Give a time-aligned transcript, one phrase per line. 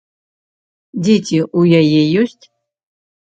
[1.03, 2.45] Дзеці ў яе ёсць?